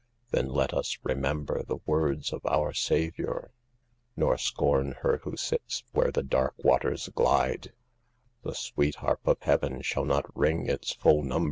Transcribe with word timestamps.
'Then 0.31 0.49
let 0.49 0.73
us 0.73 0.97
remember 1.03 1.61
the 1.61 1.77
words 1.85 2.33
of 2.33 2.43
our 2.47 2.73
Savior, 2.73 3.51
Nor 4.15 4.35
scorn 4.39 4.93
her 5.03 5.17
who 5.19 5.37
sits 5.37 5.83
where 5.91 6.09
the 6.11 6.23
dark 6.23 6.55
waters 6.63 7.07
glide; 7.13 7.71
The 8.41 8.55
sweet 8.55 8.95
harp 8.95 9.19
of 9.27 9.37
heaven 9.43 9.83
shall 9.83 10.05
not 10.05 10.25
ring 10.35 10.65
its 10.65 10.91
full 10.91 11.21
num. 11.21 11.39